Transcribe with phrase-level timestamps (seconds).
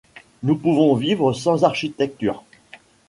[0.41, 2.43] Nous pouvons vivre sans architecture.